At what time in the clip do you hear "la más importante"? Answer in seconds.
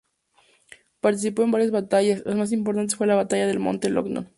2.25-2.95